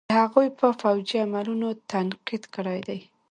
د 0.09 0.11
هغوئ 0.21 0.47
په 0.59 0.67
فوجي 0.81 1.17
عملونو 1.25 1.67
تنقيد 1.91 2.43
کړے 2.55 2.77
دے. 2.87 2.99